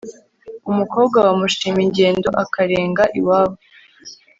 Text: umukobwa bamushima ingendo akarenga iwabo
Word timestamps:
umukobwa 0.69 1.17
bamushima 1.25 1.79
ingendo 1.85 2.29
akarenga 2.43 3.03
iwabo 3.19 3.55